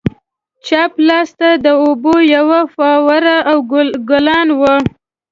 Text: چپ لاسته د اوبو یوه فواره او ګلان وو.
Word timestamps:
چپ 0.65 0.91
لاسته 1.07 1.49
د 1.65 1.67
اوبو 1.83 2.13
یوه 2.35 2.59
فواره 2.75 3.37
او 3.49 3.57
ګلان 4.09 4.47
وو. 4.59 4.75